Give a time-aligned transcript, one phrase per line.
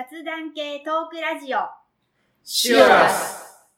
[0.00, 1.58] 雑談系トークラジオ
[2.42, 3.68] シュアス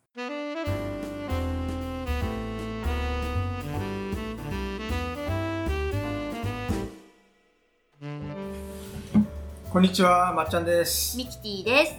[9.68, 11.16] こんにちは、まっちゃんです。
[11.16, 11.95] ミキティです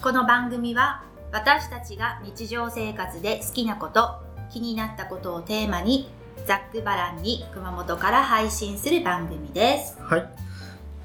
[0.00, 4.10] この番組は私たちが日常生活で好きなこと
[4.52, 6.08] 気になったことをテーマに
[6.46, 10.28] ざっくばらんに熊本から配信する番組ですはい。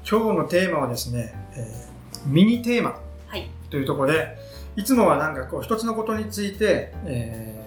[0.08, 1.89] 今日のテーマはですね、えー
[2.26, 2.98] ミニテーマ。
[3.26, 3.50] はい。
[3.70, 4.36] というところで、
[4.76, 7.60] いつもはなんかこう一つのことについて、えー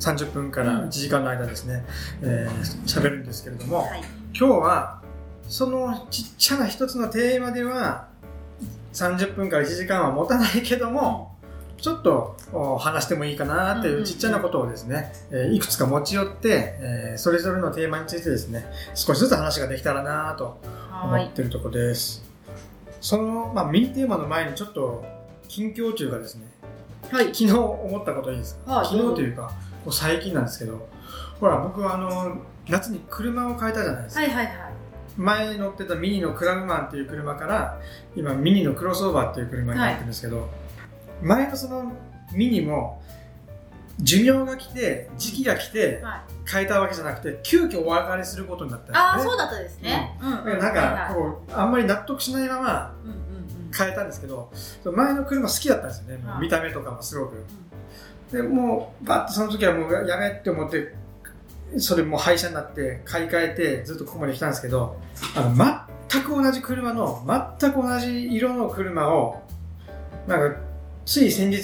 [0.00, 1.84] 30分から1時間の間ですね、
[2.22, 4.02] えー喋るんですけれども、はい。
[4.34, 5.02] 今日は
[5.46, 8.08] そのちっちゃな一つのテーマでは
[8.94, 11.36] 30分から1時間は持たないけども、
[11.78, 18.64] ちょっとお話してもいいかなっていううんちっちゃなことをですね、えーいくつか持ち寄って、えーそれぞれのテーマについてですね、
[18.94, 20.60] 少しずつ話ができたらなと
[21.02, 21.26] 思はい。
[21.26, 22.22] ってるところです。
[23.00, 25.04] その、まあ、ミニテーマの前にちょっと
[25.48, 26.46] 近況中がですね、
[27.10, 27.26] はい。
[27.26, 28.86] 昨日思ったこといいですか、はい。
[28.86, 29.52] 昨日というか、
[29.84, 30.88] こう最近なんですけど、
[31.40, 32.36] ほら、僕はあの、
[32.68, 34.22] 夏に車を変えたじゃないですか。
[34.22, 34.56] はいはいはい。
[35.16, 37.80] 前乗ってたミニのクラブマンっていう車から
[38.14, 40.48] 今ミニのクロスオーバーっていう車になってるんですけど、
[41.22, 41.92] 前のその
[42.32, 43.02] ミニも
[44.02, 46.20] 寿命が来て時期が来てはい。
[46.50, 48.98] 変えたわけじゃなくて急遽お別れすることになったね。
[48.98, 50.18] ああそうだったですね。
[50.20, 50.52] うん。
[50.52, 53.70] うんなんかこうあんまり納得しないままうんうんうん。
[53.76, 54.50] 変えたんですけど
[54.84, 56.24] 前の車好きだったんですよね。
[56.40, 57.44] 見た目とかもすごく。
[58.32, 60.94] でもうバッとその時はもうやめって思って
[61.78, 64.96] それもう廃車になって買い替えてずっとここまで来たんですけど
[65.36, 67.24] あの全く同じ車の
[67.60, 69.42] 全く同じ色の車を
[70.26, 70.56] なんか
[71.04, 71.62] つい先日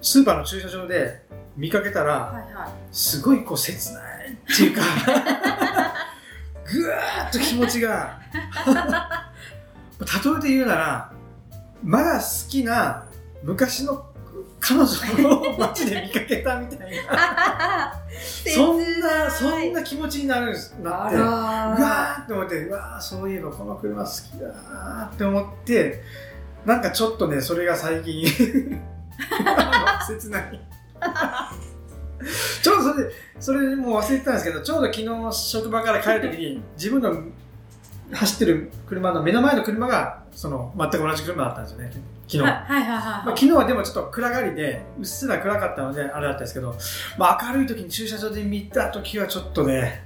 [0.00, 1.22] スーパーの駐車場で
[1.58, 2.68] 見かけたらはいはい。
[2.92, 4.82] すごいこう切ないっていうか
[6.70, 8.18] ぐわーっと気持ちが
[10.00, 11.12] 例えて言うなら
[11.82, 13.04] まだ好きな
[13.42, 14.06] 昔の
[14.60, 14.86] 彼女
[15.36, 17.94] を街で見かけたみたいな
[18.54, 26.02] そんなそんな気持ちになるなってうわーって思ってうわーそういえばこの車好きだなーって思って
[26.64, 28.24] なんかちょっとねそれが最近
[30.06, 30.60] 切ない
[32.62, 37.22] ちょうどそれでそれもう忘れてたんですけどちょうど昨日職場から帰るときに 自分の
[38.12, 41.92] 走ってる車の目の前の車がその全く同じ車だったんですよね。
[42.28, 46.76] 昨日、はいはいはいまあ、はい昨日はでもちょっと暗がりでうっすら暗かったのであれだったんですけど、
[47.16, 50.04] まあ、明るい時に駐車場で見た時はちょっとね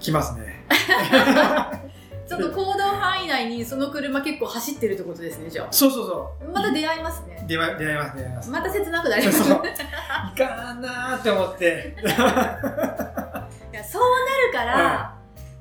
[0.00, 0.64] 来ますね
[2.28, 6.44] ちょっと行動範囲内にその車結構走ってるってことですね、じゃそうそうそあ。
[6.52, 7.40] また出会いますね。
[7.42, 7.48] う。
[7.48, 8.50] 出会い出会います出会います。
[8.50, 9.48] また切なくなります。
[9.48, 9.62] そう。
[9.66, 11.96] いかんなーって思って。
[12.04, 15.14] いやそうなるから、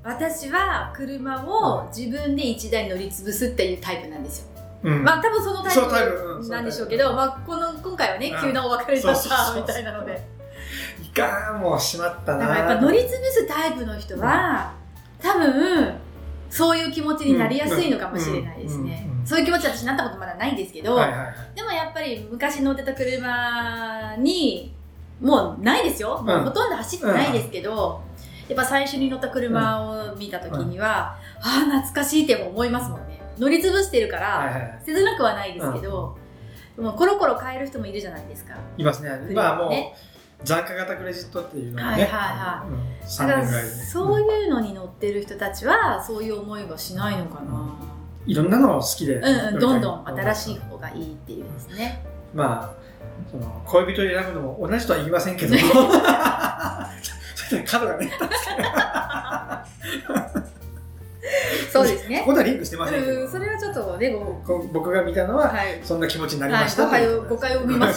[0.03, 4.47] 私は車を自分で1台乗り潰すっていうタイプなんですよ。
[4.83, 5.03] うん。
[5.05, 10.21] まあ多分そのタイプなんでしょうけど、まあこの今回はねうん、急なお別れだっそうそうそうたみたいなので。
[11.01, 14.73] いかんもうしまったなだからやっぱ乗り潰すタイプの人は、
[15.21, 15.95] 多分、
[16.49, 19.09] そういう気持ちになりやすいのかもしれないですね。
[19.25, 20.95] そういう気持ち私なったことまだないんですけど、
[21.55, 24.73] でもやっぱり昔乗ってた車に、
[25.19, 26.21] もうないですよ。
[26.21, 28.01] もうほとんど走ってないですけど、
[28.47, 33.19] やっぱ最初に乗った車を見た時には、ああ、懐かしいって思いますもんね。
[33.37, 34.81] 乗り潰してるから、はいはいはい。
[34.85, 36.17] 切なくはないですけど、
[36.77, 38.55] もうコロコロ変える人もいるじゃないですか。
[38.77, 39.09] いますね。
[39.33, 39.95] まあもうね
[40.43, 43.63] 残価型クレジットっていうのがね、はいはいはうん、だ3から年ぐらい。
[43.63, 47.75] で、そういうのに乗ってる人たちは、そういう思いはしないのかな。
[48.25, 49.25] いろんなのを好きで、うん
[49.55, 52.03] うん、どんどん新しい方がいいっていうですね。
[52.33, 52.87] まあ
[53.31, 55.55] その恋人を選ぶのも同じとは言いませんけど
[57.65, 58.11] 角がね
[61.77, 62.19] そうですね。
[62.19, 62.25] こ。
[62.27, 63.21] こではリンクしてませんけど。
[63.21, 64.15] うん、それはちょっとね、
[64.73, 65.79] 僕が見たのは、はい。
[65.83, 66.85] そんな気持ちになりはい、ました。
[66.85, 67.85] 誤解を、ということで誤解を生みま。
[67.91, 67.95] はい、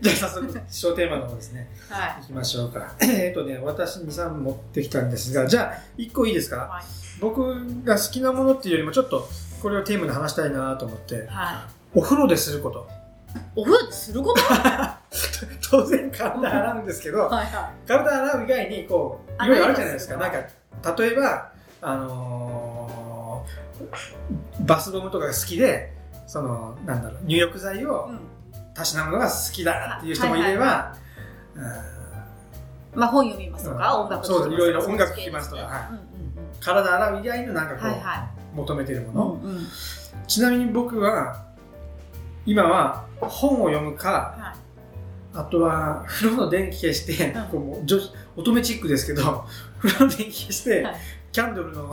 [0.00, 1.68] じゃあ早速小テーマの方ですね。
[1.88, 2.22] はい。
[2.22, 2.94] いきましょうか。
[3.00, 6.84] えっとね私23持ってきたんですがじゃあ1個いいですか、はい。
[7.20, 7.54] 僕
[7.84, 9.28] が好きなものっていうよりもちょっと
[9.62, 11.26] これをテーマで話したいなと思って。
[11.28, 12.88] はお風呂ですること。
[13.36, 13.38] い。
[13.56, 14.40] お風呂ですること？
[14.42, 14.98] は
[15.70, 20.16] 当然体洗うんですけどいは体洗う以外にこういろいろあるじゃないですか。
[20.16, 20.38] なんか
[20.96, 21.50] 例えば
[21.86, 25.92] あのーバスボムとかが好きで
[26.26, 27.86] そのなんだろう入浴剤い。
[27.86, 28.20] をうん。
[28.72, 30.96] たしなむのが好きだっていう人もいれば、
[31.54, 31.62] うん
[32.98, 36.02] まあ本読みますとか、うん音楽そう聴きますいろいろ音楽聴きますとかはいうんうん
[36.60, 37.80] 体洗う以外のなんかうん。
[37.80, 39.14] こう、はいは求めてるもい。
[39.14, 39.66] の、うんうん。
[40.26, 41.44] ちなみに僕は
[42.46, 44.58] 今は本を読むかはい。
[45.36, 49.44] あとは風呂の電気消して、うんこうもう女子乙女チックですけど
[49.80, 50.94] 風呂の電気消して、はい
[51.34, 51.92] キャンドルの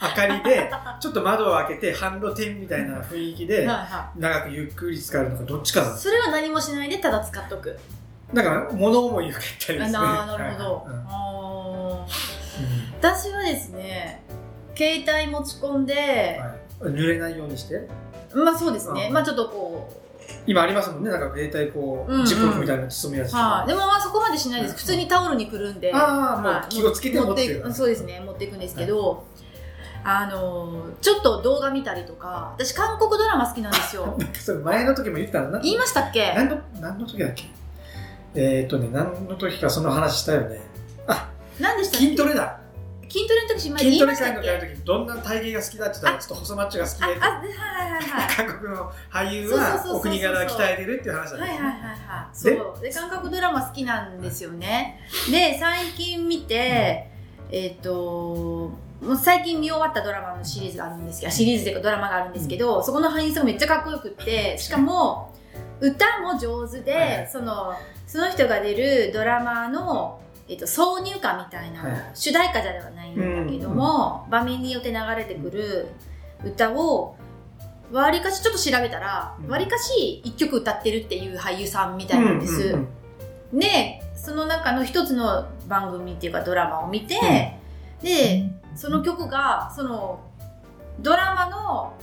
[0.00, 0.70] 明かりで、
[1.00, 3.68] ちょっと窓を開けて、半露天みたいな雰囲気で、
[4.16, 5.84] 長くゆっくり使うのか、どっちか。
[5.96, 7.76] それは何もしないでただ使っとく。
[8.32, 9.98] だから、物思いをかけたりですね。
[9.98, 10.74] あなるほど。
[10.86, 12.10] はい
[13.00, 14.22] 私はですね、
[14.76, 16.40] 携帯持ち込んで
[16.80, 17.88] うん、はい濡れないようにして。
[18.32, 19.06] まあそうですね。
[19.08, 19.90] うんまあちょっとこ
[20.46, 23.32] 今ありますもんね、なんか携帯こう、ジップロックみたいなの包むやつ。
[23.34, 23.68] はい。
[23.68, 24.76] でもまあそこまでしないです。
[24.76, 25.92] 普通にタオルにくるんで。
[25.94, 27.44] ああ、もはいう気をつけて持持って。
[27.44, 29.24] いくそうですね持っていくんですけど、
[30.02, 35.50] あのーちょっと動画見たりとか私韓国ドラマ好きなんですよ それ前の時も言ったの？
[35.50, 35.58] な。
[35.60, 36.32] 言いましたっけ？
[36.34, 37.44] 何の、何の時だっけ？
[38.34, 40.60] えーっとね、何の時かその話したよね。
[41.58, 42.06] 何でしたっけ？
[42.06, 42.59] 筋トレだ。
[43.10, 48.36] 筋トレの時筋トレ会の時どんな体型が好きだって言ったら、ちょっと細マッチョが好きで、ああはいはいはいはい。
[48.36, 51.40] 韓国の俳優はお国柄を鍛えてるっていう話なんですね。
[51.40, 52.36] はいはいはいはい。
[52.36, 52.80] そう。
[52.80, 55.00] で韓国ドラマ好きなんですよね。
[55.30, 57.10] で最近見て
[57.50, 58.70] えっ、と
[59.02, 65.34] もう最近見終わったドラマのシリーズがあるんですけどシリーズというかドラマがあるんですけど、そこの俳優さんがめっちゃかっこよくってしかも
[65.80, 67.28] 歌も上手で、はい。
[67.32, 67.74] その
[68.06, 70.20] その人が出るドラマの、
[70.50, 72.10] えっと挿入歌みたいな、はい。
[72.12, 75.88] 主題歌じゃないんだけども、場面によって流れてくる
[76.44, 77.16] 歌を
[77.92, 79.48] わりかしちょっと調べたらうん。
[79.48, 82.88] わりかし一曲歌ってるっていう俳優さんみたいなんです、うんうんうん
[83.52, 87.58] でその中の一つの番組っていうかドラマを見て、
[88.00, 90.20] でその曲がその
[91.00, 91.94] ドラマの、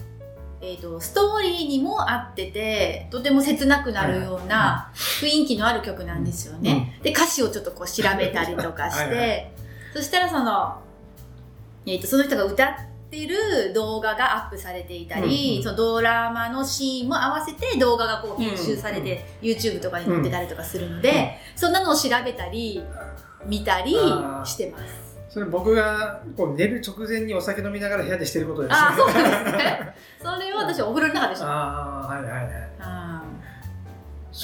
[0.59, 9.15] えー、とストーリーにも合っててとても切なくなるような雰囲気のある曲なんですよね、で歌詞をちょっとこう調べたりとかして。
[9.15, 9.57] はいは
[9.97, 10.79] そしたらその、
[11.87, 12.75] えー、とその人が歌っ
[13.09, 15.63] てる動画がアップされていたり、うんうん。
[15.63, 22.83] そのドラマのシーンも合わせて動画がこう編集されて、YouTube とかに載ってたりとかするので、そんなのを調べたり
[23.47, 23.93] 見たり
[24.45, 25.06] してます。
[25.29, 28.77] それ僕がこう寝る直前にお酒飲みながら部屋でしてることですね。
[28.79, 29.95] あーそうなんですね。
[30.21, 31.45] それを私お風呂の中でした。
[31.47, 32.45] ああ、はいはいはい。
[32.79, 33.23] あ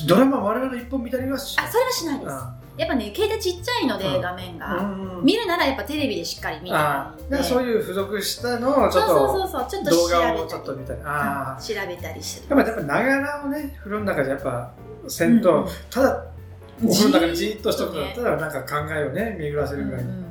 [0.07, 2.31] ドラマ我々一本見たりはしあ、それはしないです。
[2.31, 4.75] あやっぱね、携帯ちっちゃいので、うん画面ーが。
[4.77, 7.37] うん見るならやっぱテレビでしっかり見たあーいんで。
[7.37, 10.99] だからそういう付属したのをちょっとそうそうそう、ちょっと動画をちょっと見たり。
[11.03, 11.61] ああ。
[11.61, 14.71] 調べたりしてやっぱやっぱながらをね、風呂の中でやっぱ
[15.07, 16.25] せんと、うんただ
[16.83, 20.09] お風呂の中でじーっとしとくだったらなんか考えをね、巡らせるぐらいの。
[20.09, 20.22] うんうん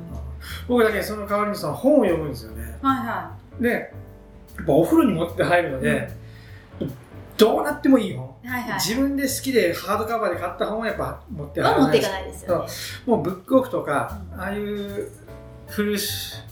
[0.67, 2.77] 僕だけその代わりにその本を読むんですよね。
[2.81, 3.79] はいはで、や
[4.63, 6.09] っぱお風呂に持って入るので、
[7.37, 8.35] どうなってもいい本。
[8.43, 8.47] い。
[8.47, 8.73] はいはい。
[8.75, 12.67] 自分で好きでハードカバーで買った本はやっぱ持って入は持っていからないですよね。
[13.05, 15.11] もうブックオフとか、うんああいう
[15.67, 15.97] 古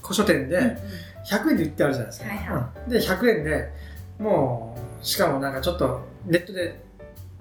[0.02, 0.76] 古書店でうんうん
[1.24, 2.30] 100円で売ってあるじゃないですか。
[2.30, 3.72] はいはうんで、100円で
[4.20, 6.82] もう、しかもなんかちょっとネットで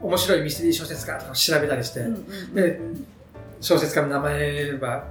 [0.00, 2.80] 面白いミステリー小説家とか調べたりして、うんうんで、
[3.60, 5.04] 小説家の名前は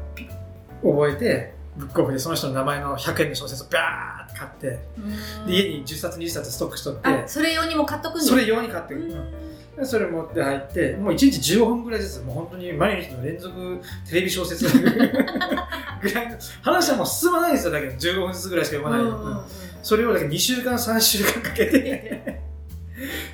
[0.83, 4.79] 覚えて、ブックオフでその人の名前の100円の小説をバーって買って、
[5.47, 9.05] 家に10冊20冊ストックしとって、あ、それ用にも買っとくんそれ用に買ってくる。
[9.07, 9.49] うん。
[9.79, 19.41] でそれ持って入って、もう1日15分ぐらいずつ、もう本当に毎日の連続テレビ小説 ぐらいの、話はもう進まないんですよ、だけど15分ずつぐらいしか読まない。
[19.81, 22.41] それをだけ2週間、3週間かけて、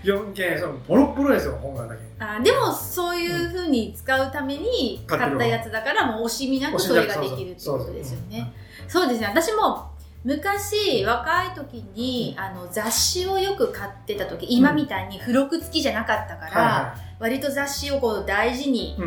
[0.06, 2.02] 4件、そのボロッボロですよ、本がだけ。
[2.19, 8.54] あでもそういうふうに使うために買買ったやつだからもう惜しみなくそれができるってことですよね。
[8.88, 9.28] そうですね。
[9.28, 9.90] 私も
[10.24, 18.97] 昔若い時にあの雑誌をよく買ってた時今みたいに付録付きじゃなかったから、は割と雑誌をこう大事に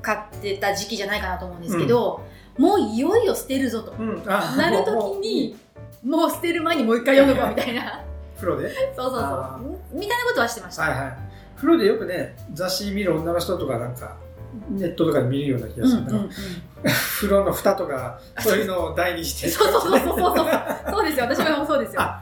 [0.00, 2.20] 買ってた時期じゃないかなと思うんですけど、
[2.58, 3.92] もういよいよ捨てるぞと。
[3.92, 5.56] なる時に
[6.04, 8.04] もう捨てる前にもう一回読むかみたいな
[8.42, 8.68] 風呂で？
[8.96, 10.82] そうそうあそうみたいなことはしてました。
[10.82, 11.18] はいはい。
[11.56, 14.16] 風呂でよくね、雑誌見る女の人とかなんか、
[14.68, 16.02] ネットとかで見るような気がする。
[16.02, 16.30] うんうんうん
[16.84, 19.48] 風呂の蓋とか、そういうのを台にして。
[19.48, 20.48] そうそうそうそうそう
[20.90, 22.02] そうですよ私もそうですよ。
[22.02, 22.20] あ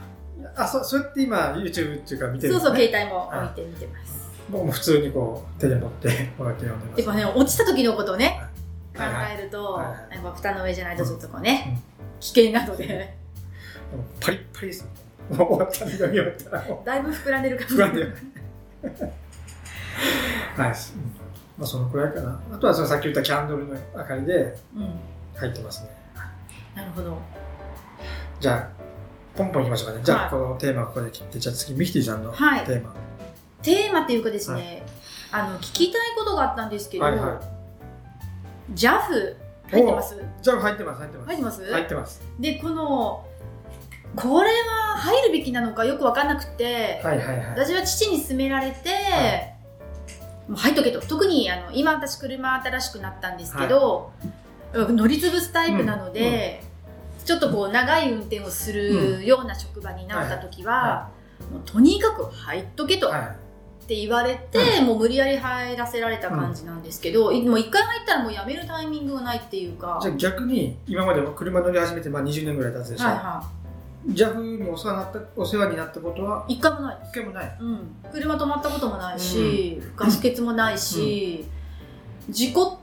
[0.54, 2.68] あ、そう、そうやって今、YouTube っていうか見てるんそう。
[2.68, 4.30] そう、携帯も置いて見てます。
[4.50, 7.00] 僕も普通にこう、手で持って、こうやって読んでます。
[7.00, 8.42] やっぱね、落ちた時のことをね、
[8.94, 9.02] 考
[9.34, 13.16] えると、はいはいやっぱ蓋の上じゃないとちょっとこうね、うん危険なので、
[14.20, 14.86] パリッパリです
[15.36, 17.76] 終わった、読み終わったらもだいぶ膨らんでる感う、じ。
[17.76, 18.02] 不安で。
[18.02, 18.12] はい。
[18.12, 18.14] うん
[21.58, 22.40] まあ、そのくらいかな。
[22.52, 24.98] あとはそのさっき言ったキャンドルの明かりでうん。
[25.36, 25.90] 入ってますね。
[26.74, 27.18] なるほど。
[28.40, 28.68] じゃあ、
[29.36, 30.00] ポンポンいきましょうかね。
[30.02, 32.94] じゃあ、はいこのテーマここで切って、じゃあ次、ミキティさんのテはいーマ。
[33.62, 34.82] テーマっていうかですね、
[35.32, 37.60] あの、聞きたいことがあったんですけど、はいはい
[38.72, 39.36] JAF
[39.68, 40.16] 入ってます？
[40.42, 41.26] じゃあ、入ってます、入ってます。
[41.26, 41.72] 入ってます？
[41.72, 42.22] 入ってます。
[42.38, 43.26] で、この、
[44.16, 44.54] これは
[45.00, 47.46] 入るべきなのかよくわかんなくて、はいはいはい。
[47.50, 49.54] 私は父に勧められて、
[50.48, 54.12] もう入っとけと特にあの今私車新しくなったんですけど、
[54.72, 56.62] 乗り潰すタイプなので、
[57.24, 61.10] ちちょっとこう長い運転をするような職場になった時は、
[61.52, 63.08] もうとにかく入っとけと。
[63.08, 63.36] は
[63.90, 69.98] って言われて、もう無理やり入らせられた感じなんですけど、いもう一回入ったらもうやめるタイミングがないっていうか。
[69.98, 70.02] い。
[70.02, 73.04] じゃあ逆に、今までは車乗り始めて、まあ20年ぐらい経つでしょ。
[73.06, 73.44] はいは
[74.08, 76.54] JAF にお世話になった、お世話になったことは、い。
[76.54, 76.98] 一回もない。
[77.10, 77.56] 一回もない。
[77.60, 77.96] うん。
[78.12, 81.44] 車止まったこともないし、ガス欠もないし、
[82.28, 82.76] 事故っ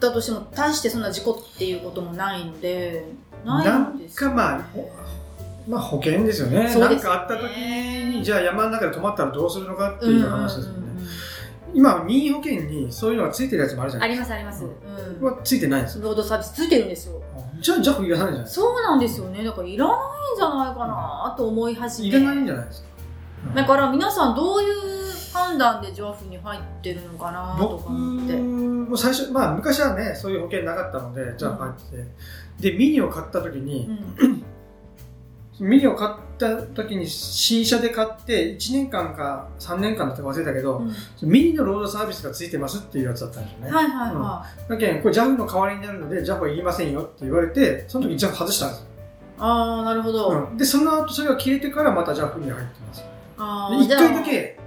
[0.00, 3.04] たとしても、大してそんな事故っていうこともないので、
[3.44, 4.90] ないなんんですかまあ、ほ
[5.68, 6.56] まあ保険ですよね。
[6.56, 10.78] そうですねなんかあった時に、じゃあ山の中で止まったらどうするのかっていう話ですよね。
[10.78, 10.92] うんうんうんうん
[11.74, 14.64] 今、任意保険にそういうのがついてるやつもあるじゃなあいでりますあります。
[14.64, 15.26] ううんすか。
[15.26, 16.04] はついてないんですよ。
[16.04, 17.22] ロードサービスついてるんですよ。
[17.62, 18.50] じゃあ JAF いらないじゃない。
[18.50, 19.44] そうなんですよね。
[19.44, 19.96] だからいらない
[20.34, 22.08] んじゃないかなと思い始め。
[22.08, 22.88] いらないんじゃないですか。
[23.54, 24.72] だから皆さんどういう
[25.32, 28.36] 判断で JAF に入ってるのかなと僕か思って。
[28.36, 31.72] も最初、まあ昔はね、そういう保険なかったので、じゃあ入っ
[32.60, 33.88] て、で、ミニを買った時に、
[34.18, 34.44] うん
[35.60, 36.10] ミニを買っ
[36.42, 40.94] た時に新車で買って1年間か3年間だったか忘れたけど、うん。
[41.30, 43.70] ミニのロードサービスがついてますっていうやつだったんですよね。
[43.70, 48.88] はいはいはだけどこれ JAF の代わりになるので JAF はいりませいよって言われてその時 JAF 外したんですよ、い。
[49.38, 50.48] ああ、なるほど。
[50.50, 50.56] うん。
[50.56, 53.00] でその後それが切れてからまた JAF に入ってます。
[53.00, 54.00] で1あーじゃあ。
[54.02, 54.58] 回だけ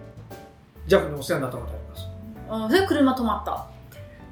[0.87, 2.07] JAF にお世話になったことあります
[2.49, 3.67] あーそれ車止まった？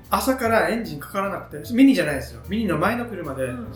[0.10, 2.42] 朝からエンジンかからなくてミニじゃないですよ。
[2.48, 3.68] ミニの前の車で、うんうんうん。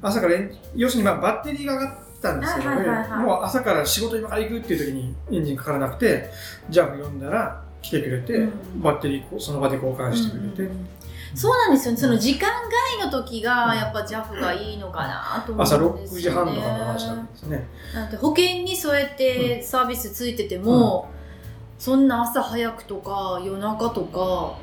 [0.00, 3.18] 朝からエン要するにまあバッテリーが上がったんですけど、はいはいはいはい。
[3.18, 6.30] もう朝から仕事今から行くっていう時にエンジンかからなくて
[6.70, 8.80] JAF 呼んだら来てくれて、うん。
[8.80, 10.88] バッテリーその場で交換してくれて、うんうんうん。
[11.34, 11.98] そうなんですよね。
[11.98, 12.48] その時間
[13.00, 16.22] 外の時がやっぱ JAF がいいのかなと思朝6うんですよね。
[16.22, 17.68] 時半とかの話だったんですね。
[17.94, 21.10] なんて保険にそうやってサービスついてても、
[21.78, 24.56] そんな朝早くとか夜中とか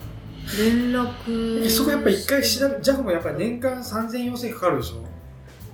[0.58, 5.06] 連絡そこやっぱ一回調べ JAF もやっぱり年間3000、4000かかるでしょ、うん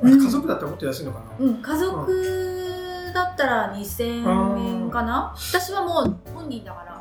[0.03, 5.33] 家族だったらもっと安いのかな、うん、家族だったら2000円かな？
[5.37, 6.95] 私はもう本人だから。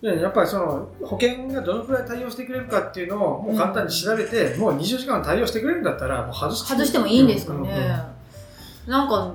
[0.00, 8.90] でやっぱりその保険がどのくらい対応してくれるかっていうのをもう簡単に調べて、もう24時間対応してくれるんだったらもう外して外してもいいんですかね、うんうんうん。
[8.92, 9.34] なんか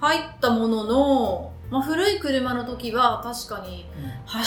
[0.00, 3.84] 入ったものの、まあ、古い車の時は確かに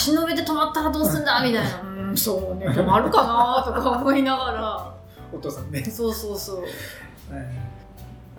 [0.08, 1.40] 橋の上で止まったらどうすんだ？
[1.46, 1.82] みたいな。
[1.84, 2.68] うんそうね。
[2.68, 3.64] 止まるかな？
[3.64, 4.94] とか思いなが
[5.32, 5.82] お父さんね。
[5.82, 6.64] ら、そうそうそう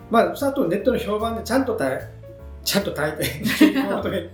[0.09, 2.23] まあ、あとネットの評判でちゃんと耐え
[2.63, 4.29] ちゃんと耐えて熊本弁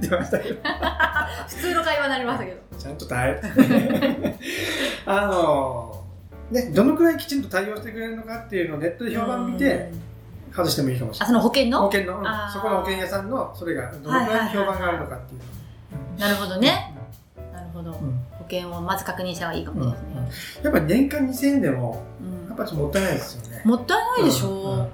[0.00, 0.60] 出ましたけど。
[1.48, 2.78] 普通の会話になりましたけど。
[2.78, 4.36] ちゃんと耐え
[5.06, 6.04] あの
[6.50, 10.06] ねどのくらいきちんと対応してくれるのかっていうのをネットで評判見てうん。
[10.52, 11.36] 外してもいいかもしれない。
[11.36, 11.80] あその保険の？
[11.80, 16.20] 保険の、そこの保険屋さんのそれがどのくらいの評判があるのかっていう。
[16.20, 16.94] なるほどね。
[17.52, 17.96] なるほど、うん。
[18.38, 22.32] 保険をまず確認した方がいいかもうんしれないですね、やっぱり年間2000円でもうん。
[22.32, 23.62] やっぱりもったいないですよね。
[23.64, 24.88] もったいないでしょ、うんうん。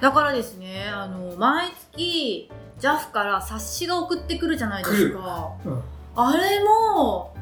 [0.00, 5.82] だからですねあの毎月 JAF から冊子が送ってくるじゃないですか、うん。
[6.16, 7.34] あれも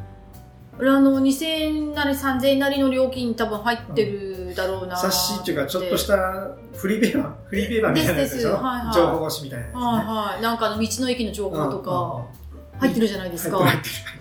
[0.78, 8.52] あの2000円なり3000円なりの料金多分入ってるだろうな冊子っていうかちょっとしたフリーペーパーフリーペーパーみたいなやつでしょ？
[8.54, 8.94] はいはい。
[8.94, 9.80] 情報誌みたいなやつね。
[9.80, 10.42] はいはい。
[10.42, 12.26] なんか道の駅の情報とか。
[12.34, 12.41] うん
[12.82, 13.60] 入ってるじゃないですか、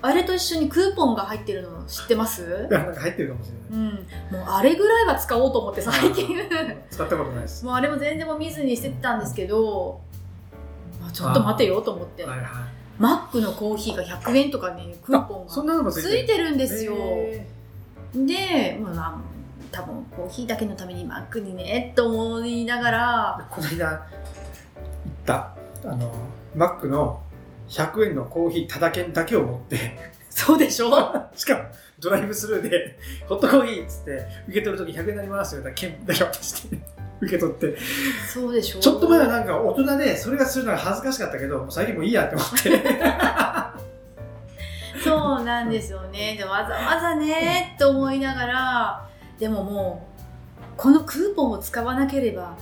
[0.01, 2.44] あれと一緒にクーポンが入ってるの知ってます？
[2.46, 3.89] 入ってるいやなんか入ってるかもしれない。
[3.89, 4.39] うん。
[4.39, 6.38] もうあれぐらいは使おうと思って最近。
[6.89, 7.65] 使ったことないです。
[7.65, 10.01] もうあれも全然もう見ずに捨ててたんですけど、
[11.01, 12.48] まあ、ちょっと待てよと思って、はいはい。
[13.00, 17.48] マックのコーヒーが100円とかねクーポンがついてるんですよ、へ
[18.13, 19.20] で、まあまあ、
[19.72, 23.48] 多分コーヒーだけのためにマックにねと思いながら。
[23.51, 24.00] ーこの間行っ
[25.25, 26.13] たあの
[26.56, 27.24] マックの
[27.72, 30.12] 100円のコーヒーただけんだけを持って。
[30.30, 30.90] そうでしょ？
[31.36, 31.63] しかも
[32.00, 32.98] ドライブスルーで
[33.28, 34.12] ホットコーヒーっつって
[34.48, 36.78] 受け取るとき100円になりますよだ券だけ渡して
[37.22, 37.78] 受け取って。
[38.34, 38.80] そうでしょ？
[38.80, 42.82] ちょっと前はなんか大人でそれがするのが恥ずかしかったけど最近もういいやって思って。
[45.04, 46.36] そうなんですよね。
[46.38, 49.10] でわざわざねと思いながら
[49.40, 50.08] でもも
[50.60, 52.56] うこのクーポンを使わなければ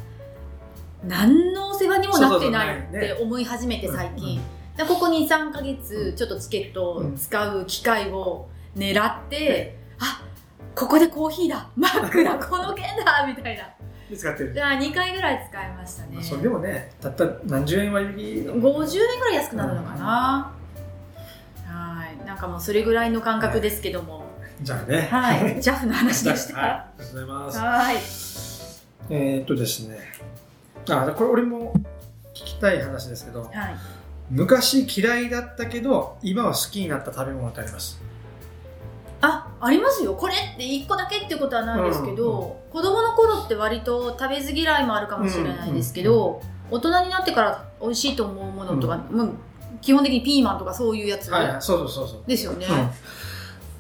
[1.04, 10.24] 何のお世話にもなってないって思い始めて最近、うんでここ23か月ちょっとチケットを使う機会を狙って、あ
[10.74, 11.70] ここでコーヒーだ。
[11.76, 12.36] マックだ。
[12.40, 13.28] この券だ。
[13.28, 13.70] みたいな。
[14.10, 14.54] 見つかってる。
[14.54, 16.24] じゃあ2回ぐらい使いましたね。
[16.24, 20.54] それでもねたった何十円割引50円ぐらい安くなるのかな、
[21.66, 22.26] はい。
[22.26, 24.24] なんかもうそれぐらいの感覚ですけども。
[24.64, 25.10] じゃあね。
[25.12, 25.40] はい。
[25.60, 26.58] JAF の話でした。
[26.58, 27.60] はい、ありがとうございます。
[27.60, 27.96] はい。
[29.10, 30.00] えー、っとですね。
[30.90, 31.74] あこれ俺も
[32.34, 33.42] 聞きたい話ですけど。
[33.42, 33.99] はい
[34.30, 38.00] 昔嫌いだったけど今は好きになった食べ物ってあります？
[39.22, 40.14] あありますよ。
[40.16, 49.34] これって1個だけってことはないですけど、子供の頃って割と食べず嫌いもあるかもしれないですけど、大人になってから美味しいと思うものとか、もう
[49.82, 52.24] 基本的にピーマンとかそういうやつはいはい、そうそうそうそう。
[52.28, 52.66] ですよね、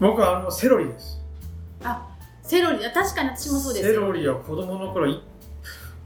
[0.01, 0.07] うん。
[0.09, 1.21] 僕はあの、セロリです。
[2.43, 2.85] セロリ。
[2.85, 3.85] あ確かに私もそうです。
[3.85, 5.23] セロリは子供の頃い、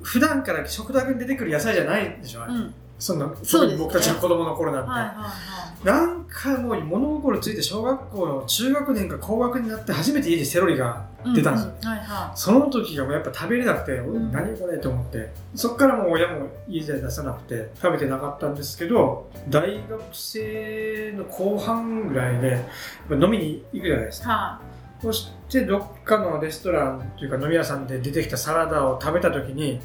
[0.04, 2.54] 普段から食卓に出てくる野菜じゃないでしょ、あれ。
[2.54, 4.90] うんそんな、そうですね僕たちの子供の頃なんて。
[4.90, 11.06] はいはいはいなんかもう物心ついて小学校の中学年か高学年になって初めて家にセロリが
[11.36, 11.72] 出たんですよ。
[11.72, 22.64] ううはいはその時がもうやっぱ食べれなくて、ん何これと思って、そっからもう親も家で出さなくて食べてなかったんですけど、大学生の後半ぐらいで、
[23.12, 24.30] 飲みに行くじゃないですか。
[24.30, 24.62] いは
[25.02, 29.82] そしてどっかのレストランというか飲み屋さんで出てきたサラダを食べた時に、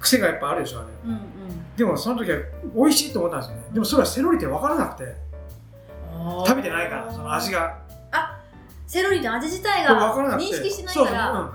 [0.00, 0.88] 癖がやっぱあるでしょ、あれ。
[0.88, 2.38] いうんうんでもその時は
[2.74, 3.62] 美味しいと思ったんですよね。
[3.72, 5.14] でもそれはセロリって分からなくて、
[6.46, 7.78] 食べてないから、その味が。
[8.86, 10.44] セロリの味自体わがからなくて。
[10.50, 11.52] 認識してないから。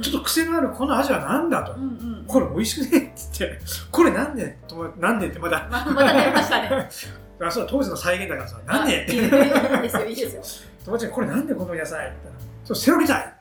[0.00, 1.74] ちょっと癖のあるこの味は何だと。
[1.74, 4.56] うんうんこれ美味しくねって言って、これなんで？
[4.68, 5.26] となんで？
[5.26, 5.68] ってまだ。
[5.70, 6.88] ままた出ましたね。
[7.44, 9.02] あそう当時の再現だからさ、なんで？
[9.02, 10.68] っていいですよいいですよ。
[10.84, 12.06] 友達にこれなんでこの野菜？
[12.06, 13.34] って言ったら、そうセロリだい。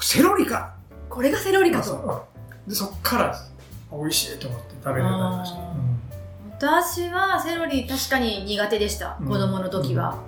[0.00, 0.74] セロリか。
[1.08, 1.84] これがセロリかと。
[1.84, 2.26] そ
[2.66, 3.40] でそっから
[3.98, 5.58] 美味しいと思って食べるようになりました。
[5.58, 5.74] あ
[6.56, 9.28] 私はセロリ確かに苦手でしたうん。
[9.28, 10.18] 子供の時は、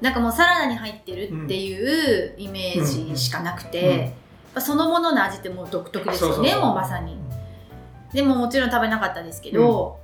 [0.00, 4.14] なんかもうサラダに入ってるっていうイメージしかなくて、
[4.58, 7.18] そのものの味ってもう独特ですよねもうまさに。
[8.12, 10.00] でももちろん食べなかったですけど、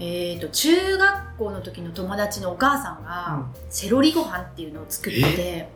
[0.00, 3.54] えー、と中学校の時の友達のお母さんうがん。
[3.68, 5.68] セロリご飯っていうのを作ってて、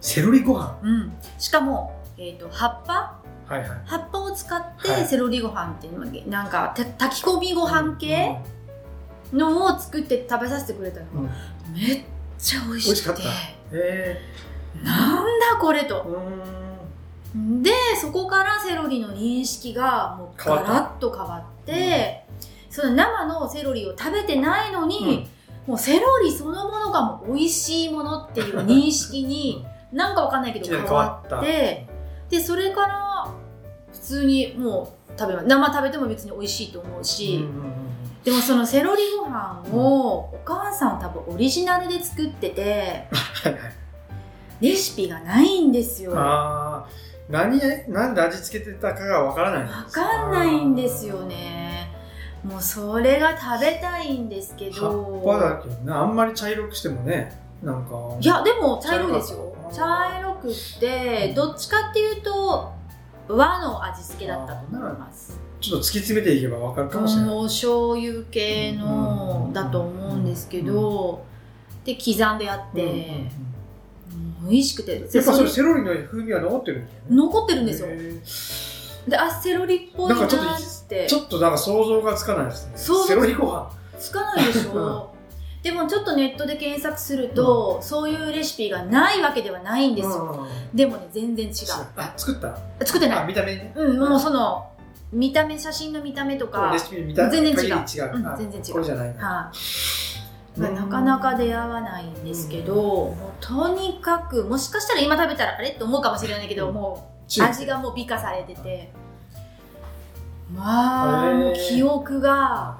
[0.00, 0.78] セロリご飯？
[0.82, 3.68] うん、しかも、えー、と葉っぱはいはい。
[3.84, 5.02] 葉っぱを使っはい。
[5.02, 8.36] てセロリご飯っていうのがなんかた炊き込みご飯系
[9.32, 11.30] のを作って食べさせてくれたの、うん。
[11.74, 12.02] めっ
[12.38, 12.86] ちゃ美味しくて。
[12.86, 13.22] 美味しかった。
[13.72, 14.20] え。
[14.82, 16.18] なんだこれー、と
[17.62, 17.70] で
[18.00, 20.72] そこからセロリの認識がもうガ変わった。
[20.72, 22.24] ラッと変わって、
[22.70, 25.28] その生のセロリを食べてないのに、
[25.66, 31.86] もうセロリそのものがもう美味しいものっていう認識になんかわかんないけど変わって
[32.28, 33.11] でそれから普
[34.02, 35.46] 通にもう食べます。
[35.46, 37.72] 生食べても別に美味しいと思うし、うんうんうん
[38.22, 43.08] でもそのセロリご飯をお母さん多分オリジナルで作ってて。
[44.60, 46.12] レシピがないんですよ。
[46.12, 46.88] わああ、
[47.28, 49.68] 何、なんで味付けてたかがわからない。
[49.90, 50.28] か？
[50.28, 51.90] んないんですよね。
[52.44, 58.16] もうそれが食べたいんですけ葉どっぱだけどね、あんまり茶色くしてもね、なんか。
[58.20, 59.52] いやでも茶色いですよ。
[59.72, 62.72] 茶茶色くってどっちかっていうと
[63.36, 67.30] 和の味付けだったと思いますちょっと突き詰めていけばわかるかもしれない。
[67.36, 71.24] お醤油系のだと思うんですけど
[71.84, 73.52] で刻んでやって、うん
[74.44, 77.16] 美味しくてやっぱそそれれセロリの風味は残ってるんですよね。
[77.16, 77.88] 残ってるんですよ
[79.08, 82.72] であセロリっぽいななんかちょってちょっとなんか想像がつかないですね。
[82.76, 83.70] 想像セロリご飯。
[83.98, 85.11] つかないでしょ
[85.62, 90.76] でもちょっとネットで検索すると、そういうレシピがないわけではないんですよ、うん。
[90.76, 91.54] でもね全然違う。
[91.96, 92.48] あ、作った？
[92.48, 93.26] あ、作ってない。
[93.28, 93.72] 見た目ね。
[93.76, 94.68] うんもうその
[95.12, 97.84] 見た目写真の見た目とかレシピ見た全然違う。
[97.86, 98.72] 全然違う。
[98.72, 99.24] これじゃないな。
[99.24, 99.52] は
[100.56, 100.60] い。
[100.60, 100.74] うん。
[100.74, 106.74] なかなか出会わないんですけど、もうとにかくもしかしたら今食べたらあれって思うかもしれないけど、うん。
[106.74, 108.90] もう中味がもう美化されてて。
[110.52, 112.78] まあ記憶が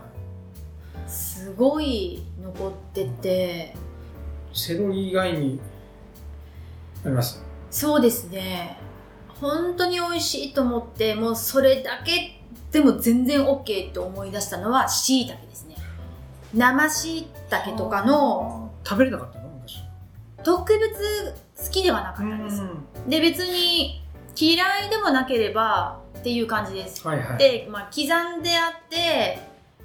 [1.13, 3.77] すごい残ってて。
[4.55, 5.61] セロリ以外に
[7.05, 7.43] あります？
[7.71, 8.79] そうですね
[9.41, 15.77] 本当に美味しいと思ってもうそれだけでも全然 OK って思い出したのはしいたけですね。
[16.55, 19.49] 生しいたけとかの食べれなかったの？
[19.49, 19.79] 昔。
[20.45, 21.35] 特別
[21.67, 22.63] 好きではなかったです、
[23.09, 24.03] で別に
[24.37, 27.39] 嫌いでもなければっていう感じです、はいはい。
[27.39, 29.39] で、まあ、刻んであって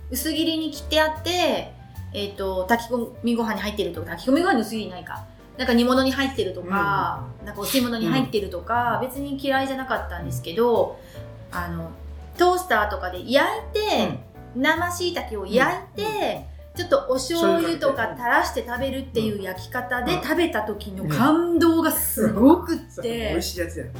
[0.10, 1.74] 薄切りに切ってあって、
[2.14, 5.26] えー、と炊き込みご飯に入ってるとか炊き込みご飯に薄切りないか。
[5.58, 11.00] なんか煮物に入ってるとか、なんかお吸い物に入ってるとか、別に嫌いじゃなかったんですけど
[11.52, 11.92] あの
[12.38, 14.20] トースターとかで焼いて、
[14.56, 23.92] 生しいたけを焼いて、ちょっとお醤油とか垂らして食べるっていう焼き方で食べた時の感動がすごくって、 美味しいやつやね。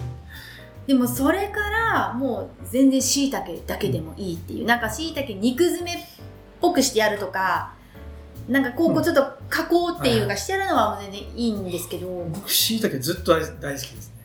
[0.88, 6.04] でもそれからもう全然しいたけだけでもいいっていうなんかしいたけ肉詰めっ
[6.62, 7.74] ぽくしてやるとか
[8.48, 14.16] なんかこうこうちょっと加工っていうかしてやるのは全然いいんですけど、僕、しいたけずっと大大好きですね。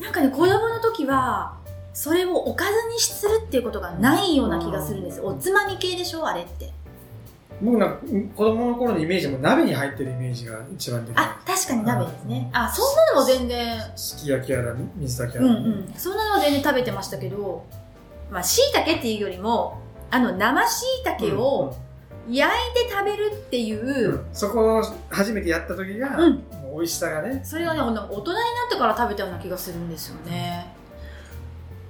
[0.00, 1.56] なんかね子供の時は
[1.92, 5.18] それをおかずにするっていうことがないような気がするんです。
[5.18, 6.72] よおつまみ系でしょあれって
[7.60, 7.98] 僕なんか
[8.36, 11.24] 子供の頃のイメージも鍋に入ってるイメージが一番でかい。
[11.24, 12.50] あ、確かに鍋ですね。
[12.52, 15.92] あ、そんなのも全然、すき焼きやら水炊きうんやら、うん。
[15.96, 17.64] そんなのは全然食べてましたけど、
[18.30, 19.78] まあ、椎茸っていうよりも、
[20.10, 20.84] あの、生椎
[21.18, 21.76] 茸を
[22.28, 24.14] 焼いて食べるっていう、うん。
[24.14, 26.34] うんそこを初めてやった時が、うん。
[26.34, 27.40] もう美味しさがね。
[27.44, 28.32] それがね、大人にな
[28.68, 30.78] ってから食べたような気がするんですよね。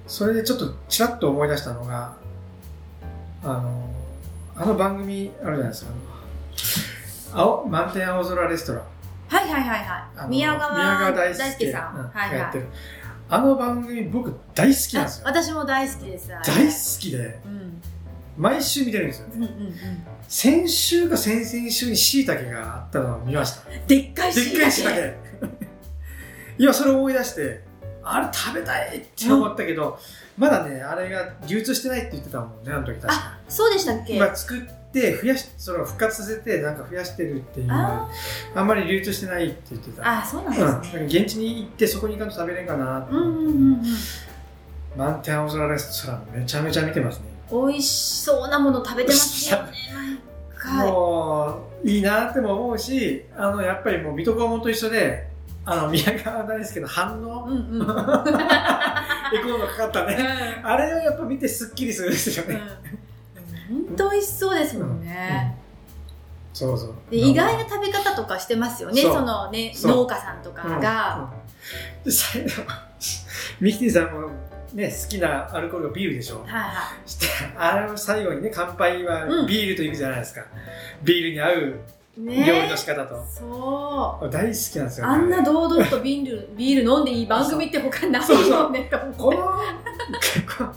[0.09, 2.15] それでちょっとちらっと思い出したのが
[3.43, 3.87] あの
[4.61, 5.91] あの番組あるじゃないですか
[7.33, 8.83] 青満天青空レストラン
[9.29, 9.85] はいはいはい
[10.17, 10.29] はい。
[10.29, 11.95] 宮川宮川大大輔輔さん。
[11.95, 12.31] うんはいはい。
[12.31, 12.65] がやってる
[13.29, 16.27] あの番組僕大好きなんですよあ私も大好きです。
[16.27, 17.81] 大好きでうん。
[18.37, 19.75] 毎週見てるんですようんうんうん。
[20.27, 25.15] 先週か先々週に椎茸があったのを見ましたでっかいでっかい椎茸
[26.59, 27.63] 今それを思い出して
[28.03, 29.99] あれ食べたいって思ったけど、
[30.39, 34.15] まだねあれが流通してないって言ってたもんねあの時確かあ、そうでしたっけ？
[34.15, 38.09] 今作って増やしそれを復活させてなんか増やしてるっていうのは
[38.55, 41.05] ああんまり流通してないって言ってたあ、そうなんうん、ですね。
[41.05, 43.83] 現地に行ってそこに行かんと食べれんかなって、うんうんうんうん。
[44.97, 49.71] 満天青空レストランめちゃめちゃ見てますね美味しそうなもの食べてますよね。
[50.83, 55.27] もういいなっても思うしあのやっぱりもう水戸黄門と一緒で
[55.65, 57.87] あの宮川大輔の反応うんうん。
[59.31, 59.39] うん。
[59.39, 60.61] エコーのかかったね。
[60.63, 62.61] あれをやっぱ見てすっきりするんですよね、
[63.69, 65.57] 本当美味しそうですもんね。
[66.53, 66.93] そうそう。
[67.09, 71.31] で意外な食べ方とかしてますよね、そのね、農家さんとかが。
[72.01, 72.03] うん。
[72.05, 72.49] で最後
[73.59, 74.29] ミキティさんも
[74.73, 76.41] ね好きなアルコールがビールでしょ。
[76.41, 76.71] はいは
[77.05, 79.47] してあれを最後にね乾杯はうん。
[79.47, 80.45] ビールといくじゃないですか、
[81.03, 81.98] ビールに合うい。
[82.17, 82.45] ね。
[82.45, 84.29] 料理の仕方と、そう。
[84.29, 89.17] 大好きなんですよ、あんな堂々とビール、 ビール飲んでいい番組って他ないよね、と思って。
[89.17, 89.33] こ
[90.63, 90.73] の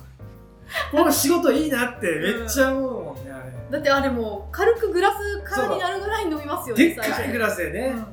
[0.90, 3.52] この仕事いいなってめっちゃ思うもんね、あれ。
[3.70, 8.00] だってあれもう軽くグラス空になるぐらい飲みますよね、でっかいグラスでね、うん。
[8.00, 8.06] あ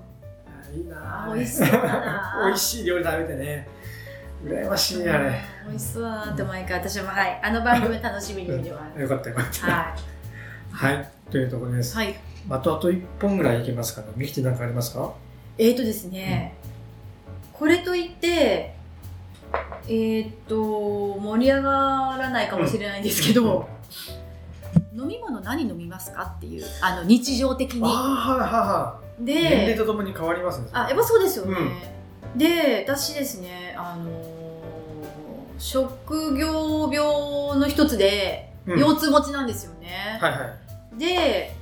[0.74, 3.68] いいなあ美味しそうだな 美味しい料理食べてね。
[4.46, 7.40] 羨ましいねあれ、美味しそうだなって毎回私もはい。
[7.44, 9.68] あの番組楽しみに見てます、よかったよかった。
[9.68, 9.96] は
[10.72, 14.08] はい、というところです、い、はい、あとあと1本ぐらいいけますかね。
[14.16, 15.14] ミキティなんかありますか？
[15.58, 16.56] えーとですね、
[17.54, 18.76] これといって
[19.88, 23.68] えーっと盛り上がらないかもしれないんですけど、
[24.96, 27.82] 飲み物何飲みますかっていうあの日常的に。
[27.84, 29.24] ああはいはいはい。
[29.24, 31.58] 年齢でとともに変わりますねあやっぱそうですよね、
[32.38, 34.40] で私ですねあのー
[35.60, 38.80] 職業病の一つでうん。
[38.80, 40.38] 腰痛持ちなんですよね、はいは
[40.96, 40.98] い。
[40.98, 41.54] で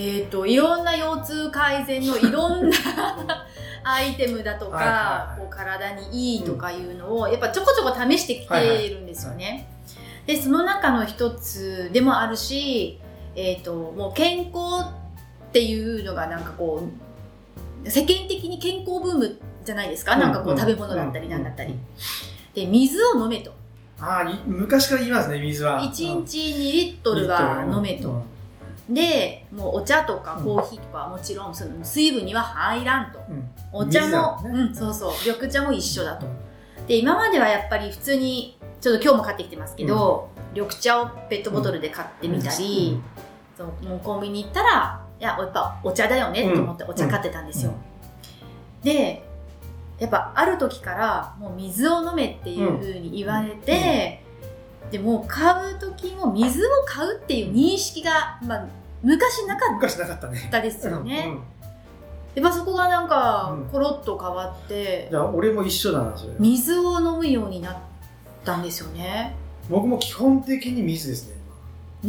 [0.00, 2.76] えっ、といろんな腰痛改善のいろんな
[3.82, 5.40] アイテムだとかはいはいはい。
[5.40, 9.68] こう体にいいとかいうのをやっぱちょこちょこ試してきているんですよね、
[10.26, 13.00] でその中の一つでもあるし、
[13.34, 14.84] えっともう健康
[15.48, 16.82] っていうのがなんかこ
[17.84, 21.74] う世間的に健康ブームじゃないですか、なんかこう食べ物だったりなんだったり、
[22.54, 23.52] で水を飲めと。
[24.00, 25.80] ああい昔から言いますね水は。
[25.80, 28.22] 1日2リットルは飲めと、
[28.88, 33.18] でもうお茶とかコーヒーとかはもちろんその水分には入らんと。
[33.28, 33.34] うん。
[33.36, 34.50] うんお茶も、ね。
[34.50, 35.12] うんそうそう。
[35.26, 36.26] 緑茶も一緒だと。
[36.86, 42.98] で今まではやっぱり普通にちょっと今日も買ってきてますけど、緑茶をペットボトルで買ってみたり、
[43.56, 47.72] そうもうコンビニ行ったらいややっぱお茶だよねと思ってお茶買ってたんですよ、
[48.82, 49.22] で
[49.98, 54.22] やっぱある時からもう水を飲めっていう風に言われて、
[54.90, 58.66] でもう買う時も水を買うっていう認識が、まあ、
[59.02, 60.48] 昔なかっ昔なかったね。
[60.50, 61.42] たですよね、うんうん。
[62.42, 63.68] やっぱそこがなんかうん。
[63.68, 67.76] コロッと変わってじ、ゃあ俺も一緒だなそれ水を飲むようになっ
[68.44, 69.34] たんですよね。
[69.68, 71.36] 僕も基本的に水ですね。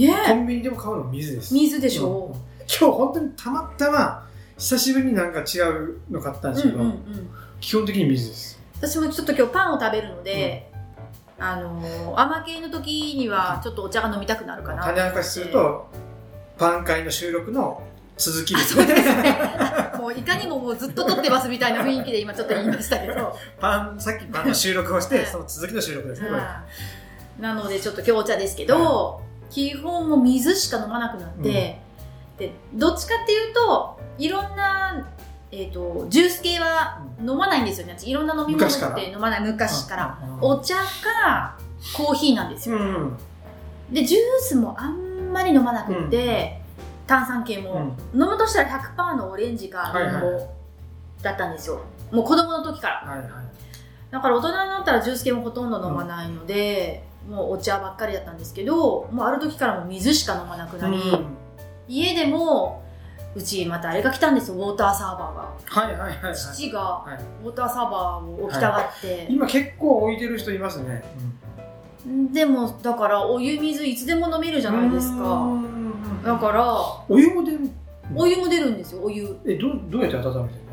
[0.08, 1.54] ねコンビニでも買うの水です。
[1.54, 8.60] 水ででしょ、今日本当にたまたま久しぶりになんか違うの買ったんですけど、うんうんうん、基本的に水です。
[8.78, 10.69] 私もちょっと今日パンを食べるので、
[11.40, 14.84] あのー甘系の時にはちょっとお茶が飲みたくなるかな。
[14.84, 15.88] 種明かしすると
[16.58, 17.82] パン会の収録の
[18.18, 18.86] 続きですね。
[19.98, 23.38] もういかにももうずっと撮ってますみたいな雰囲気で今ちょっと言いましたけど。
[23.60, 25.20] パンさっきパンの収録をしはい。
[25.22, 26.42] てその続きの収録ですねこれ。
[26.42, 26.64] は
[27.40, 27.42] い。
[27.42, 31.80] なのでちょっと今日お茶ですけど、基本もう水しか飲まなくなって、
[32.38, 35.08] でどっちかっていうといろんな、
[35.52, 37.98] えー、とジュース系は飲まないんですよね。
[38.04, 39.42] いろんな飲み物って飲まない。
[39.42, 40.20] 昔から。
[40.24, 41.58] うんお茶か
[41.96, 43.18] コーヒーなんですよ、うん
[43.92, 46.62] でジュースもあんまり飲まなくって、
[47.08, 50.50] 炭酸系も、飲むとしたら100%のオレンジかはいはいリンゴ
[51.24, 51.82] だったんですよ、
[52.12, 53.12] もう子供の時から。
[53.12, 53.30] はいはい。
[54.12, 61.02] だから大人になったらジュース系もほとんど飲まないので、もうお茶ばっかりだったんですけどもうある時からもう水しか飲まなくなり、
[61.88, 62.84] 家でも
[63.36, 65.86] うちまたあれが来たんですよウォーターサーバーが。
[65.88, 66.36] はいはいはいはい。
[66.36, 67.44] 父がはい。
[67.44, 71.04] ウォーターサーバーを置きたがって、今結構置いてる人いますね、
[72.34, 76.66] でもだからお湯水いつでも飲めるじゃないですうかんだから
[77.08, 77.70] お湯も出る
[78.16, 79.38] お湯も出るんですよお湯。
[79.46, 80.69] えどどうやって温めてるの？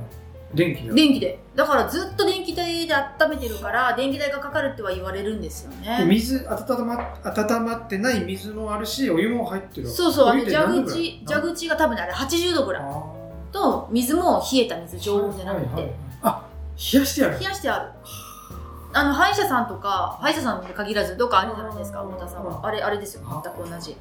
[0.55, 1.39] 電気で電気で。
[1.55, 6.05] だからずっと電気代で温めてるから電気代がかかるっては言われるんですよね。
[6.07, 9.89] 水温ま温まってない水もあるしお湯も入ってる。
[9.89, 13.03] そうそうあの蛇口蛇口が多分ねあれ80度ぐらいあ
[13.53, 16.43] と水も冷えた水ー常温じゃなくて、はいはいはいあ
[16.93, 17.39] 冷やしてやる。
[17.39, 17.91] 冷やしてある
[18.97, 22.67] あの歯医者さんとか歯医者さんに限らずどっかあるじゃないですか太田さんは。
[22.67, 23.95] あれあれですよ全く同じ。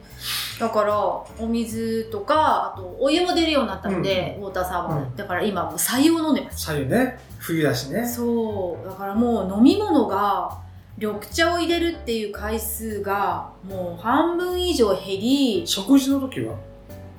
[0.58, 5.16] だからお水とかあとお湯も出るようになったので、ウォーターサーバーで、うん。
[5.18, 6.66] だから今もう白湯を飲んでます。
[6.66, 7.20] 左右ね。
[7.40, 8.08] 冬だしね。
[8.08, 8.88] そう。
[8.88, 10.58] だからもう飲み物が
[10.98, 16.56] 緑茶を入れるっていう回数がもう半分以上減り食事の時は？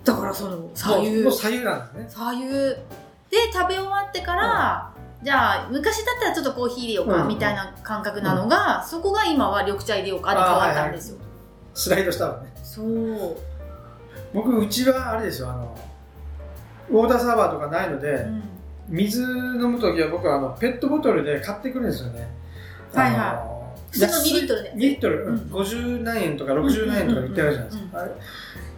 [0.03, 1.11] だからその白湯。
[1.17, 2.07] もうもう左右なんですね。
[2.09, 4.93] 左右で食べ終わってから、
[5.27, 11.19] じゃあ昔だったらちょっとコーヒー入れようか、うんみたいな感覚なのが、そこが今は緑茶入れようかで変わったんですよ、
[11.75, 12.53] スライドしたわね。
[12.63, 13.37] そう、
[14.33, 15.77] 僕うちはあれですよあの
[16.91, 18.43] ウォーターサーバーとかないので、うん。
[18.89, 22.29] 水飲む時は僕はあのペットボトルで買ってくるんですよね。
[22.95, 23.91] はいはい。
[23.91, 24.73] 普通の2リットルで。
[24.75, 25.37] 2リットル、うん。
[25.51, 28.09] 50何円とか60何円とか売ってあるじゃないですか、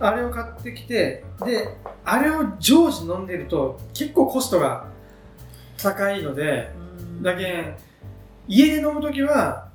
[0.00, 4.86] あれを買ってきてであれを常時飲んでると結構コストが
[5.82, 7.22] 高いのでうん。
[7.22, 7.76] だけん
[8.46, 9.68] 家で飲む時は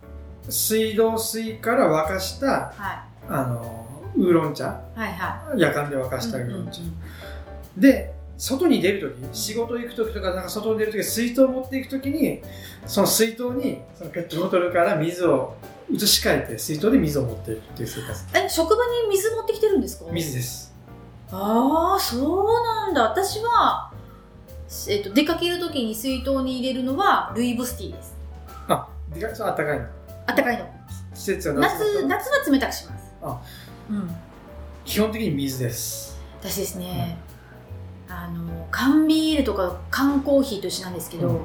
[0.49, 4.81] 水道水から沸かしたはあのウーロン茶。
[4.95, 5.11] いはい。
[5.11, 6.97] は夜間で沸かいしたウーロン茶、うんうん
[7.77, 12.41] で外に出るとき仕事行くときとかなんか外に出るとき水筒を持っていくときに
[12.85, 15.55] その水筒にそのペットボトルから水を
[15.89, 18.25] 移し替えて水筒で水を持っていくっていう生活。
[18.37, 20.11] え職場に水持ってきてるんですか？
[20.11, 20.73] 水です。
[21.31, 23.03] ああそうなんだ。
[23.09, 23.91] 私は、
[24.89, 28.15] えっと出かけるときに水筒に入れるのはルイボスティーです。
[28.67, 29.85] あでかそうあったかいの。
[30.25, 30.65] あったかいの。
[31.13, 33.13] 季節は夏夏夏は冷たくします。
[33.21, 33.41] あ。
[33.89, 34.15] うん。
[34.85, 36.17] 基本的に水です。
[36.39, 37.17] 私ですね、
[38.09, 41.39] あの缶ビールとか缶コーヒーと一緒なんですけど、うん。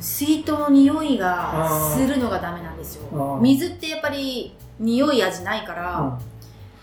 [0.00, 3.40] 水筒の匂いがするのがダメなんですあよー。
[3.40, 6.18] 水ってやっぱり匂い味ないから、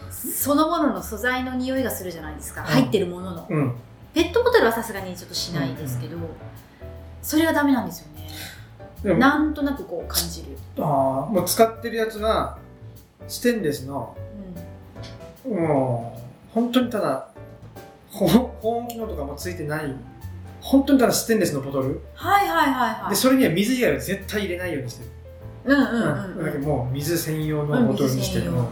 [0.10, 2.68] うそのものの素材の匂いがするじゃないですか、うん。
[2.68, 3.42] 入ってるものの。
[3.44, 3.76] ん、うん、
[4.14, 6.18] ペットボトルはさすがにちょっとしないですけど、
[7.22, 9.16] それがダメなんですよね。
[9.18, 10.86] なんとなくこう感じる、あー
[11.34, 12.58] もう使ってるやつは
[13.28, 14.16] ステンレスの
[15.46, 15.58] うん。
[15.58, 16.22] も
[16.52, 17.30] う本当にただ
[18.12, 19.96] 保保温機能とかもついてない
[20.60, 22.02] 本当にただステンレスのボトル。
[22.14, 23.10] はいはいはいはい。
[23.10, 25.10] でそれには水以外は絶対入れないようにしてる、
[25.66, 26.46] うんうんうん、うん。
[26.46, 28.58] だけどもう水専用のボトルにしてるうん。
[28.58, 28.70] 水専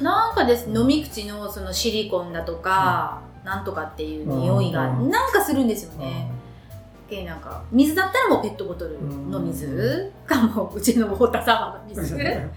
[0.00, 0.04] 用。
[0.04, 6.30] なんかです飲み口のそのシリコンだとか、なんとかっていう匂いがうんなんかするんですよね、
[7.08, 8.98] でなんか水だったらもうペットボトル
[9.28, 12.16] の水かもううちのウォーターサーバーの水。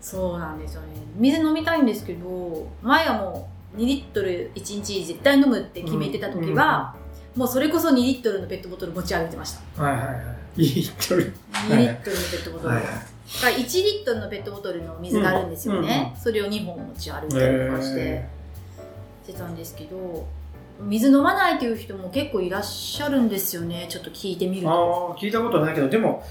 [0.00, 0.88] そうなんですよね。
[1.16, 6.94] 水飲みたいんですけど前はもう2リットル1日絶対飲むって決めてた時は、
[7.34, 9.82] もうそれこそ2リットルのペットボトル持ち歩いてました。
[9.82, 10.62] はいはいはい。
[10.62, 18.00] いい一人2リットルのペットボトル、はいはいが1リットルのペットボトルの水があるんですよね、それを2本持ち歩いたりとかして。
[18.00, 18.33] へし
[19.26, 20.26] てたんですけど
[20.80, 23.86] 水飲まないという人も結構いらっしゃるんですよね。
[23.88, 25.14] ちょっと聞いてみるあと。
[25.16, 26.22] あ聞いたことないけどでも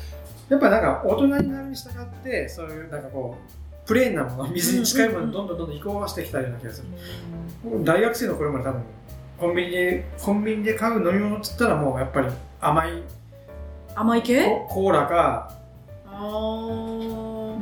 [0.49, 8.82] やっぱなんか大人になるに従ってそういうなんかこうプレーンなもの水に近いものにどんどんどんどん移行してきたような気がする、大学生の頃まで多分
[9.39, 12.27] コンビニでコンビニで買う飲み物っつったらもうやっぱり
[12.62, 13.03] 甘い。
[13.95, 14.45] 甘い系？
[14.45, 15.53] ココーラか
[16.06, 17.12] あー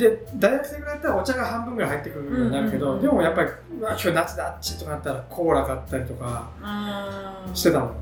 [0.02, 3.02] で大学生ぐらいだったらお茶が半分ぐらい入ってくるようになるけど、うんうんうん。
[3.04, 6.50] でもやっぱりうわ今日夏だあっちとかなったらコーラ買ったりとか
[7.48, 7.94] うんしてたもんね、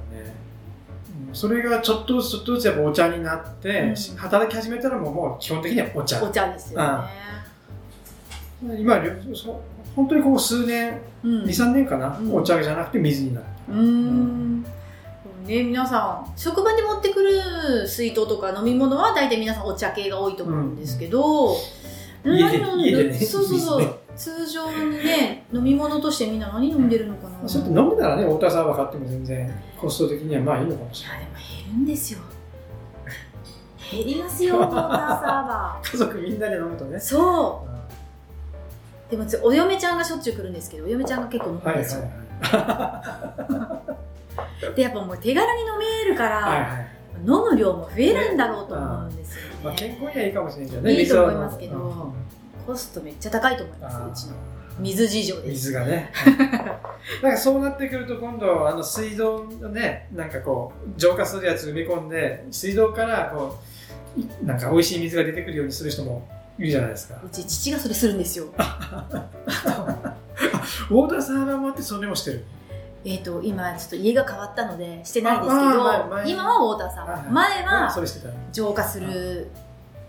[1.28, 3.96] うんそれがちょっとずつちょっとずつやっぱお茶になって、うん。
[4.16, 6.24] 働き始めたらもうもう基本的にはお茶。
[6.24, 8.80] お茶ですよね。
[8.80, 9.62] 今りょそ
[9.96, 11.44] 本当にここ数年うん。
[11.44, 12.34] 23年かな、うん。
[12.34, 13.46] お茶じゃなくて水になる。
[13.70, 14.64] うーん。
[14.64, 21.56] ね、皆さん職場に持ってくる水筒とか飲み物は大体皆さんお茶系が多いと思うんですけど、うん
[22.24, 22.84] 家で何飲ん。
[22.84, 23.20] で家でね。
[23.20, 31.20] そうそうそう、通常にね飲み物としてみんな何飲んでるのかな、そうやって飲むならねウォーターサーバー買っても全然コスト的にはまあいいのかもしれない。
[31.20, 32.20] いやでも減るんですよ。
[33.92, 36.98] 減りますよウォーターサーバ家族みんなで飲むとね。
[36.98, 37.70] ーそう。
[39.10, 42.04] でもつお嫁ちゃんがしょっちゅう来るんですけどお嫁ちゃんが結構飲むんですよ、
[42.42, 43.82] は
[44.76, 46.88] でやっぱもう手軽に飲めるから、いはいはい。
[47.26, 52.14] 飲む量も増えるんだろうと思うんですよね、まあ、健康にはいいかもしれないけどねいいと思いますけどうん。
[52.66, 54.26] コストめっちゃ高いと思います。
[54.26, 54.38] うちの
[54.80, 55.48] 水事情です。
[55.48, 56.12] 水がね。
[57.24, 63.58] なんかそうなってくると今度あの水道のねなんかこう浄化するやつ埋め込んで水道からこ
[64.16, 67.20] ういなんか美味しい水が出てくるようにする人もいるじゃないですか。
[67.26, 68.46] うち父がそれするんですよ。
[68.46, 72.46] ウォーターサーバーもあってそれもしてる
[73.06, 77.16] えっと、今ちょっと家が変わったのでしてないですけあど今はウォーターサーバー。
[77.16, 77.34] はいはい。
[77.34, 77.96] 前は
[78.52, 79.50] 浄化する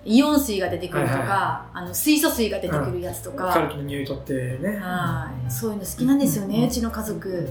[0.04, 4.78] イオン水が出てくるとはいはいか、あの水素水が出てくるやつとか、カルキの匂い取ってね。
[4.78, 6.64] はい、そういうの好きなんですよね、うん。
[6.64, 7.48] うちの家族。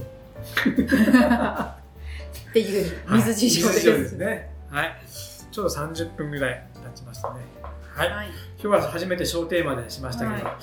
[2.50, 3.90] っていう水事情です。
[3.90, 4.50] はですね。
[4.68, 4.96] はい。
[5.50, 7.40] ちょうど30分ぐらい経ちましたね。
[7.94, 8.10] はい。
[8.10, 8.28] はい、
[8.62, 10.54] 今日は初めて小テーマでしましたけど、はい。